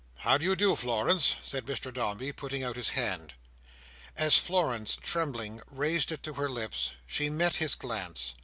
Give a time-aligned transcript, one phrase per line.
[0.15, 3.35] "How do you do, Florence?" said Mr Dombey, putting out his hand.
[4.17, 8.33] As Florence, trembling, raised it to her lips, she met his glance.